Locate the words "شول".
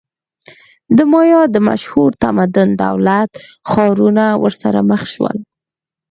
5.13-5.37